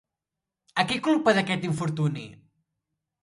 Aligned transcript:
A 0.83 0.85
qui 0.91 0.97
culpa 1.07 1.35
d'aquest 1.39 1.67
infortuni? 1.71 2.25